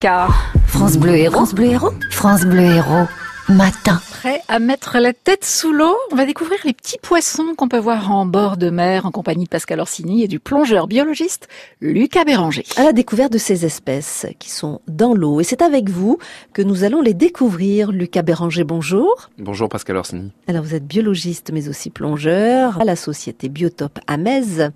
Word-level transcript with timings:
Car 0.00 0.52
France 0.68 0.96
Bleu 0.96 1.16
Héros. 1.16 1.32
France 1.32 1.54
Bleu 1.56 1.66
Héros. 1.66 1.92
France 2.12 2.44
Bleu 2.44 2.62
Héros. 2.62 3.08
Matin. 3.48 4.00
prêt 4.12 4.42
à 4.46 4.60
mettre 4.60 4.98
la 4.98 5.12
tête 5.12 5.44
sous 5.44 5.72
l'eau, 5.72 5.96
on 6.12 6.14
va 6.14 6.24
découvrir 6.24 6.60
les 6.64 6.72
petits 6.72 6.98
poissons 7.02 7.54
qu'on 7.56 7.66
peut 7.66 7.80
voir 7.80 8.12
en 8.12 8.24
bord 8.24 8.58
de 8.58 8.70
mer 8.70 9.06
en 9.06 9.10
compagnie 9.10 9.44
de 9.44 9.48
Pascal 9.48 9.80
Orsini 9.80 10.22
et 10.22 10.28
du 10.28 10.38
plongeur 10.38 10.86
biologiste 10.86 11.48
Lucas 11.80 12.24
Béranger. 12.24 12.62
À 12.76 12.84
la 12.84 12.92
découverte 12.92 13.32
de 13.32 13.38
ces 13.38 13.64
espèces 13.64 14.26
qui 14.38 14.50
sont 14.50 14.80
dans 14.86 15.14
l'eau. 15.14 15.40
Et 15.40 15.44
c'est 15.44 15.62
avec 15.62 15.90
vous 15.90 16.18
que 16.52 16.62
nous 16.62 16.84
allons 16.84 17.00
les 17.00 17.14
découvrir. 17.14 17.90
Lucas 17.90 18.22
Béranger, 18.22 18.62
bonjour. 18.62 19.30
Bonjour 19.38 19.68
Pascal 19.68 19.96
Orsini. 19.96 20.30
Alors 20.46 20.62
vous 20.62 20.76
êtes 20.76 20.86
biologiste 20.86 21.50
mais 21.52 21.68
aussi 21.68 21.90
plongeur 21.90 22.80
à 22.80 22.84
la 22.84 22.94
société 22.94 23.48
Biotope 23.48 23.98
Amez. 24.06 24.70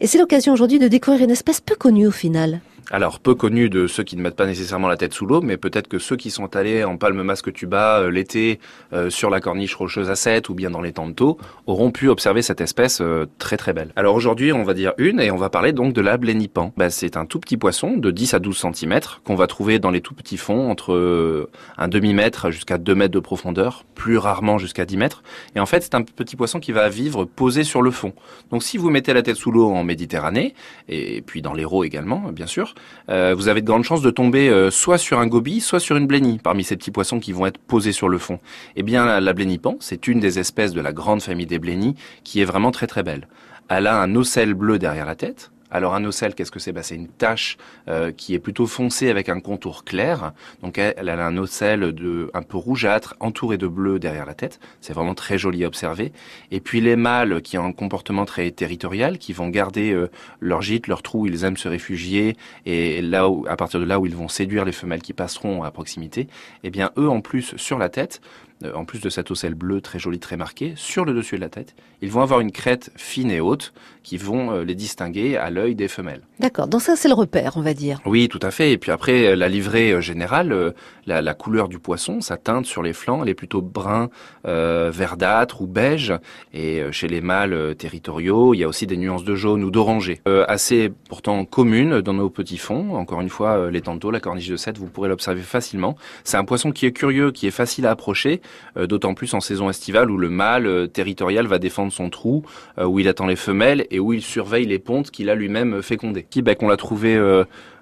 Et 0.00 0.06
c'est 0.06 0.18
l'occasion 0.18 0.52
aujourd'hui 0.52 0.78
de 0.78 0.88
découvrir 0.88 1.24
une 1.24 1.30
espèce 1.30 1.62
peu 1.62 1.74
connue 1.74 2.06
au 2.06 2.12
final. 2.12 2.60
Alors, 2.90 3.20
peu 3.20 3.34
connu 3.34 3.68
de 3.68 3.86
ceux 3.86 4.02
qui 4.02 4.16
ne 4.16 4.22
mettent 4.22 4.36
pas 4.36 4.46
nécessairement 4.46 4.88
la 4.88 4.96
tête 4.96 5.12
sous 5.12 5.26
l'eau, 5.26 5.42
mais 5.42 5.58
peut-être 5.58 5.88
que 5.88 5.98
ceux 5.98 6.16
qui 6.16 6.30
sont 6.30 6.56
allés 6.56 6.84
en 6.84 6.96
palme 6.96 7.22
masque 7.22 7.52
tuba 7.52 7.98
euh, 7.98 8.10
l'été 8.10 8.60
euh, 8.94 9.10
sur 9.10 9.28
la 9.28 9.40
corniche 9.40 9.74
rocheuse 9.74 10.08
à 10.08 10.16
7 10.16 10.48
ou 10.48 10.54
bien 10.54 10.70
dans 10.70 10.80
les 10.80 10.92
temps 10.92 11.06
de 11.06 11.12
taux 11.12 11.36
auront 11.66 11.90
pu 11.90 12.08
observer 12.08 12.40
cette 12.40 12.62
espèce 12.62 13.02
euh, 13.02 13.26
très 13.38 13.58
très 13.58 13.74
belle. 13.74 13.92
Alors 13.94 14.14
aujourd'hui, 14.14 14.54
on 14.54 14.62
va 14.64 14.72
dire 14.72 14.94
une 14.96 15.20
et 15.20 15.30
on 15.30 15.36
va 15.36 15.50
parler 15.50 15.72
donc 15.72 15.92
de 15.92 16.00
la 16.00 16.16
blénipan. 16.16 16.72
Bah, 16.78 16.88
c'est 16.88 17.18
un 17.18 17.26
tout 17.26 17.38
petit 17.40 17.58
poisson 17.58 17.98
de 17.98 18.10
10 18.10 18.32
à 18.32 18.38
12 18.38 18.56
cm 18.72 19.00
qu'on 19.22 19.34
va 19.34 19.46
trouver 19.46 19.78
dans 19.78 19.90
les 19.90 20.00
tout 20.00 20.14
petits 20.14 20.38
fonds 20.38 20.70
entre 20.70 21.48
un 21.76 21.88
demi-mètre 21.88 22.50
jusqu'à 22.50 22.78
2 22.78 22.94
mètres 22.94 23.12
de 23.12 23.20
profondeur, 23.20 23.84
plus 23.96 24.16
rarement 24.16 24.56
jusqu'à 24.56 24.86
10 24.86 24.96
mètres. 24.96 25.22
Et 25.54 25.60
en 25.60 25.66
fait, 25.66 25.82
c'est 25.82 25.94
un 25.94 26.02
petit 26.02 26.36
poisson 26.36 26.58
qui 26.58 26.72
va 26.72 26.88
vivre 26.88 27.26
posé 27.26 27.64
sur 27.64 27.82
le 27.82 27.90
fond. 27.90 28.14
Donc 28.50 28.62
si 28.62 28.78
vous 28.78 28.88
mettez 28.88 29.12
la 29.12 29.22
tête 29.22 29.36
sous 29.36 29.52
l'eau 29.52 29.70
en 29.70 29.84
Méditerranée, 29.84 30.54
et 30.88 31.20
puis 31.20 31.42
dans 31.42 31.52
l'Hérault 31.52 31.84
également, 31.84 32.32
bien 32.32 32.46
sûr, 32.46 32.74
euh, 33.08 33.34
vous 33.36 33.48
avez 33.48 33.60
de 33.60 33.66
grandes 33.66 33.84
chances 33.84 34.02
de 34.02 34.10
tomber 34.10 34.48
euh, 34.48 34.70
soit 34.70 34.98
sur 34.98 35.18
un 35.18 35.26
goby, 35.26 35.60
soit 35.60 35.80
sur 35.80 35.96
une 35.96 36.06
blénie, 36.06 36.38
parmi 36.42 36.64
ces 36.64 36.76
petits 36.76 36.90
poissons 36.90 37.20
qui 37.20 37.32
vont 37.32 37.46
être 37.46 37.58
posés 37.58 37.92
sur 37.92 38.08
le 38.08 38.18
fond. 38.18 38.38
Eh 38.76 38.82
bien, 38.82 39.04
la, 39.04 39.20
la 39.20 39.32
blénipan, 39.32 39.76
c'est 39.80 40.08
une 40.08 40.20
des 40.20 40.38
espèces 40.38 40.72
de 40.72 40.80
la 40.80 40.92
grande 40.92 41.22
famille 41.22 41.46
des 41.46 41.58
blénies 41.58 41.94
qui 42.24 42.40
est 42.40 42.44
vraiment 42.44 42.70
très 42.70 42.86
très 42.86 43.02
belle. 43.02 43.28
Elle 43.68 43.86
a 43.86 44.00
un 44.00 44.14
ocelle 44.14 44.54
bleu 44.54 44.78
derrière 44.78 45.06
la 45.06 45.14
tête, 45.14 45.50
alors 45.70 45.94
un 45.94 46.04
ocelle, 46.04 46.34
qu'est-ce 46.34 46.50
que 46.50 46.58
c'est? 46.58 46.72
Bah, 46.72 46.82
C'est 46.82 46.94
une 46.94 47.08
tache 47.08 47.58
euh, 47.88 48.10
qui 48.10 48.34
est 48.34 48.38
plutôt 48.38 48.66
foncée 48.66 49.10
avec 49.10 49.28
un 49.28 49.40
contour 49.40 49.84
clair. 49.84 50.32
Donc 50.62 50.78
elle, 50.78 51.08
a 51.08 51.26
un 51.26 51.36
ocelle 51.36 51.92
de, 51.92 52.30
un 52.32 52.42
peu 52.42 52.56
rougeâtre, 52.56 53.16
entouré 53.20 53.58
de 53.58 53.66
bleu 53.66 53.98
derrière 53.98 54.24
la 54.24 54.34
tête. 54.34 54.60
C'est 54.80 54.92
vraiment 54.92 55.14
très 55.14 55.36
joli 55.36 55.64
à 55.64 55.66
observer. 55.66 56.12
Et 56.50 56.60
puis 56.60 56.80
les 56.80 56.96
mâles 56.96 57.42
qui 57.42 57.58
ont 57.58 57.64
un 57.64 57.72
comportement 57.72 58.24
très 58.24 58.50
territorial, 58.50 59.18
qui 59.18 59.32
vont 59.32 59.48
garder 59.48 59.92
euh, 59.92 60.10
leur 60.40 60.62
gîte, 60.62 60.86
leur 60.86 61.02
trou, 61.02 61.26
ils 61.26 61.44
aiment 61.44 61.56
se 61.56 61.68
réfugier. 61.68 62.36
Et 62.64 63.02
là, 63.02 63.28
où, 63.28 63.46
à 63.48 63.56
partir 63.56 63.80
de 63.80 63.84
là 63.84 64.00
où 64.00 64.06
ils 64.06 64.16
vont 64.16 64.28
séduire 64.28 64.64
les 64.64 64.72
femelles 64.72 65.02
qui 65.02 65.12
passeront 65.12 65.62
à 65.62 65.70
proximité, 65.70 66.28
eh 66.64 66.70
bien 66.70 66.90
eux 66.96 67.08
en 67.08 67.20
plus 67.20 67.56
sur 67.56 67.78
la 67.78 67.88
tête 67.88 68.20
euh, 68.64 68.74
en 68.74 68.84
plus 68.84 69.00
de 69.00 69.08
cette 69.08 69.30
ocelle 69.30 69.54
bleue 69.54 69.80
très 69.80 70.00
jolie, 70.00 70.18
très 70.18 70.36
marquée, 70.36 70.72
sur 70.76 71.04
le 71.04 71.14
dessus 71.14 71.36
de 71.36 71.40
la 71.40 71.48
tête, 71.48 71.76
ils 72.02 72.10
vont 72.10 72.22
avoir 72.22 72.40
une 72.40 72.50
crête 72.50 72.90
fine 72.96 73.30
et 73.30 73.40
haute 73.40 73.72
qui 74.02 74.16
vont 74.16 74.62
les 74.62 74.74
distinguer 74.74 75.36
à 75.36 75.50
l'œil 75.58 75.74
des 75.74 75.88
femelles. 75.88 76.22
D'accord, 76.40 76.68
donc 76.68 76.82
ça 76.82 76.96
c'est 76.96 77.08
le 77.08 77.14
repère, 77.14 77.52
on 77.56 77.62
va 77.62 77.74
dire. 77.74 78.00
Oui, 78.06 78.28
tout 78.28 78.40
à 78.42 78.50
fait. 78.50 78.72
Et 78.72 78.78
puis 78.78 78.92
après, 78.92 79.34
la 79.36 79.48
livrée 79.48 80.00
générale, 80.00 80.74
la, 81.06 81.20
la 81.20 81.34
couleur 81.34 81.68
du 81.68 81.78
poisson, 81.78 82.20
sa 82.20 82.36
teinte 82.36 82.66
sur 82.66 82.82
les 82.82 82.92
flancs, 82.92 83.22
elle 83.22 83.28
est 83.28 83.34
plutôt 83.34 83.62
brun, 83.62 84.08
euh, 84.46 84.90
verdâtre 84.92 85.62
ou 85.62 85.66
beige. 85.66 86.14
Et 86.54 86.82
chez 86.92 87.08
les 87.08 87.20
mâles 87.20 87.74
territoriaux, 87.76 88.54
il 88.54 88.58
y 88.58 88.64
a 88.64 88.68
aussi 88.68 88.86
des 88.86 88.96
nuances 88.96 89.24
de 89.24 89.34
jaune 89.34 89.64
ou 89.64 89.70
d'orangé. 89.70 90.20
Euh, 90.28 90.44
assez 90.48 90.90
pourtant 91.08 91.44
communes 91.44 92.00
dans 92.00 92.14
nos 92.14 92.30
petits 92.30 92.58
fonds. 92.58 92.94
Encore 92.94 93.20
une 93.20 93.28
fois, 93.28 93.70
les 93.70 93.80
tantaux, 93.80 94.10
la 94.10 94.20
corniche 94.20 94.48
de 94.48 94.56
Sète, 94.56 94.78
vous 94.78 94.86
pourrez 94.86 95.08
l'observer 95.08 95.42
facilement. 95.42 95.96
C'est 96.24 96.36
un 96.36 96.44
poisson 96.44 96.70
qui 96.70 96.86
est 96.86 96.92
curieux, 96.92 97.32
qui 97.32 97.46
est 97.46 97.52
facile 97.52 97.86
à 97.86 97.90
approcher 97.90 98.40
euh, 98.76 98.86
d'autant 98.86 99.14
plus 99.14 99.34
en 99.34 99.40
saison 99.40 99.70
estivale 99.70 100.10
où 100.10 100.18
le 100.18 100.28
mâle 100.28 100.66
euh, 100.66 100.86
territorial 100.86 101.46
va 101.46 101.58
défendre 101.58 101.92
son 101.92 102.10
trou, 102.10 102.44
euh, 102.78 102.84
où 102.84 102.98
il 102.98 103.08
attend 103.08 103.26
les 103.26 103.36
femelles 103.36 103.86
et 103.90 103.98
où 103.98 104.12
il 104.12 104.22
surveille 104.22 104.66
les 104.66 104.78
pontes 104.78 105.10
qu'il 105.10 105.30
a 105.30 105.34
lui-même 105.48 105.82
fécondées. 105.82 106.26
Qui, 106.28 106.42
ben, 106.42 106.54
qu'on 106.54 106.68
l'a 106.68 106.76
trouvé 106.76 107.16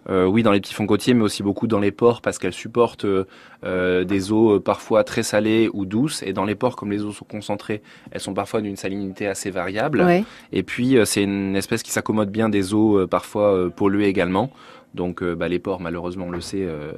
euh, 0.08 0.24
oui, 0.24 0.42
dans 0.42 0.52
les 0.52 0.60
petits 0.60 0.74
fonds 0.74 0.86
côtiers, 0.86 1.14
mais 1.14 1.24
aussi 1.24 1.42
beaucoup 1.42 1.66
dans 1.66 1.80
les 1.80 1.90
ports 1.90 2.20
parce 2.20 2.38
qu'elles 2.38 2.52
supportent 2.52 3.04
euh, 3.04 4.04
des 4.04 4.30
eaux 4.30 4.60
parfois 4.60 5.02
très 5.02 5.22
salées 5.22 5.68
ou 5.72 5.84
douces. 5.84 6.22
Et 6.22 6.32
dans 6.32 6.44
les 6.44 6.54
ports, 6.54 6.76
comme 6.76 6.92
les 6.92 7.02
eaux 7.02 7.12
sont 7.12 7.24
concentrées, 7.24 7.82
elles 8.12 8.20
sont 8.20 8.34
parfois 8.34 8.60
d'une 8.60 8.76
salinité 8.76 9.26
assez 9.26 9.50
variable. 9.50 10.02
Ouais. 10.02 10.24
Et 10.52 10.62
puis, 10.62 10.96
c'est 11.04 11.22
une 11.22 11.56
espèce 11.56 11.82
qui 11.82 11.90
s'accommode 11.90 12.30
bien 12.30 12.48
des 12.48 12.72
eaux 12.72 13.06
parfois 13.08 13.68
polluées 13.74 14.06
également. 14.06 14.52
Donc 14.96 15.22
bah, 15.22 15.46
les 15.48 15.58
ports, 15.58 15.80
malheureusement, 15.80 16.26
on 16.26 16.30
le 16.30 16.40
sait, 16.40 16.62
euh, 16.62 16.92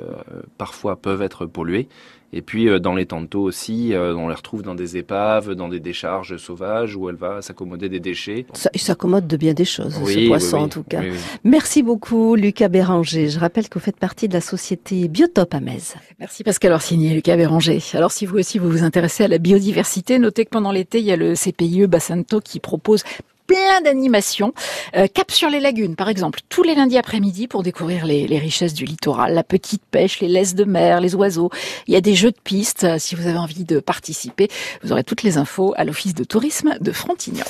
parfois 0.57 0.97
peuvent 0.97 1.23
être 1.23 1.45
pollués. 1.45 1.89
Et 2.33 2.43
puis 2.43 2.69
euh, 2.69 2.79
dans 2.79 2.95
les 2.95 3.07
tantos 3.07 3.43
aussi, 3.43 3.95
euh, 3.95 4.15
on 4.15 4.29
les 4.29 4.35
retrouve 4.35 4.63
dans 4.63 4.75
des 4.75 4.99
épaves, 4.99 5.55
dans 5.55 5.69
des 5.69 5.81
décharges 5.81 6.37
sauvages 6.37 6.95
où 6.95 7.09
elle 7.09 7.17
va 7.17 7.41
s'accommoder 7.41 7.89
des 7.89 8.01
déchets. 8.01 8.45
Ça, 8.53 8.71
il 8.75 8.81
s'accommode 8.81 9.27
de 9.27 9.37
bien 9.37 9.55
des 9.55 9.65
choses, 9.65 9.99
Oui, 10.03 10.13
ce 10.13 10.29
poisson 10.29 10.59
oui. 10.59 10.63
en 10.65 10.69
tout 10.69 10.83
cas. 10.83 11.01
Oui, 11.01 11.11
oui. 11.13 11.19
Merci 11.45 11.83
beaucoup 11.83 12.35
Lucas 12.35 12.69
Béranger. 12.69 13.29
Je 13.29 13.39
rappelle 13.39 13.69
que 13.69 13.79
vous 13.79 13.85
faites 13.85 13.99
partie 13.99 14.29
de 14.29 14.35
la 14.35 14.43
société 14.43 15.09
Biotope 15.09 15.55
Amez. 15.55 15.95
Merci 16.19 16.45
Pascal 16.45 16.73
Orsini 16.73 17.11
et 17.11 17.15
Lucas 17.15 17.37
Béranger. 17.37 17.79
Alors 17.95 18.13
si 18.13 18.27
vous 18.27 18.39
aussi 18.39 18.59
vous 18.59 18.69
vous 18.69 18.83
intéressez 18.83 19.25
à 19.25 19.29
la 19.29 19.39
biodiversité, 19.39 20.19
notez 20.19 20.45
que 20.45 20.51
pendant 20.51 20.73
l'été, 20.73 20.99
il 20.99 21.07
y 21.07 21.13
a 21.13 21.17
le 21.17 21.33
CPIE 21.35 21.87
Bassanto 21.87 22.41
qui 22.41 22.61
propose 22.61 23.05
plein 23.49 23.81
d'animations. 23.83 24.53
Euh, 24.95 25.09
cap 25.13 25.33
sur 25.33 25.51
les 25.51 25.59
lagunes, 25.59 25.97
par 25.97 26.09
exemple, 26.09 26.39
tous 26.49 26.63
les 26.63 26.77
lundis 26.77 26.99
après-midi 26.99 27.49
pour 27.49 27.65
découvrir 27.65 28.07
les, 28.07 28.29
les, 28.29 28.39
richesses 28.39 28.75
du 28.75 28.85
littoral, 28.85 29.35
la 29.35 29.43
petite 29.43 29.83
pêche, 29.91 30.21
les 30.21 30.29
laisses 30.29 30.55
de 30.55 30.65
mer, 30.65 31.01
les 31.01 31.17
oiseaux. 31.17 31.51
Il 31.89 31.95
y 31.95 31.97
a 31.97 32.01
des 32.01 32.15
jeux 32.15 32.31
de 32.31 32.41
pistes. 32.45 32.87
Si 32.99 33.17
vous 33.17 33.27
avez 33.27 33.39
envie 33.39 33.65
de 33.65 33.81
participer, 33.81 34.49
vous 34.85 34.93
aurez 34.93 35.03
toutes 35.03 35.25
les 35.25 35.39
infos 35.39 35.75
à 35.77 35.85
l'Office 35.85 36.15
de 36.15 36.25
tourisme 36.25 36.77
de 36.81 36.93
Frontignan. 36.93 37.49